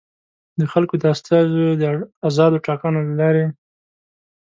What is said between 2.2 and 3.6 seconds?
ازادو ټاکنو له لارې.